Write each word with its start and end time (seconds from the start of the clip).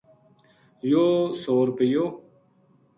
یوہ 0.89 1.07
سو 1.41 1.53
رُپیو 1.67 2.05